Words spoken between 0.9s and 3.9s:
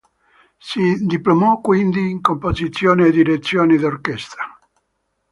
diplomò quindi in composizione e direzione